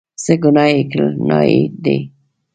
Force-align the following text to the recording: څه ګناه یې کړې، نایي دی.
څه 0.23 0.33
ګناه 0.43 0.69
یې 0.73 0.81
کړې، 0.91 1.07
نایي 1.29 1.61
دی. 1.83 1.97